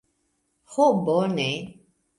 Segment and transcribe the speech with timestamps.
[0.77, 1.49] Ho, bone.